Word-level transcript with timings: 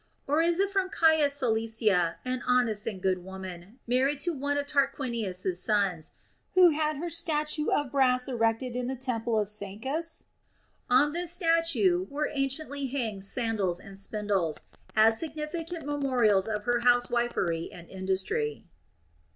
Or 0.25 0.41
is 0.41 0.59
it 0.59 0.71
from 0.71 0.89
Caia 0.89 1.27
Secilia, 1.29 2.15
an 2.25 2.41
honest 2.47 2.87
and 2.87 2.99
good 3.03 3.23
woman, 3.23 3.77
married 3.85 4.19
to 4.21 4.33
one 4.33 4.57
of 4.57 4.65
Tarquinius's 4.65 5.61
sons, 5.61 6.13
who 6.55 6.71
had 6.71 6.97
her 6.97 7.07
statue 7.07 7.67
of 7.67 7.91
brass 7.91 8.27
erected 8.27 8.75
in 8.75 8.87
the 8.87 8.95
temple 8.95 9.37
of 9.37 9.47
Sancusl 9.47 10.25
On 10.89 11.11
this 11.11 11.33
statue 11.33 12.07
were 12.09 12.31
anciently 12.33 12.87
hanged 12.87 13.25
sandals 13.25 13.79
and 13.79 13.95
spindles, 13.95 14.63
as 14.95 15.19
significant 15.19 15.85
memo 15.85 16.09
rials 16.15 16.47
of 16.47 16.63
her 16.63 16.79
housewifery 16.79 17.69
and 17.71 17.87
industry. 17.87 18.65